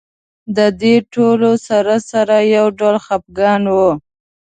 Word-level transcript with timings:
د 0.55 0.59
دې 0.81 0.95
ټولو 1.13 1.51
سره 1.67 1.95
سره 2.11 2.35
یو 2.55 2.65
ډول 2.79 2.95
خپګان 3.05 3.61
و. 3.75 3.77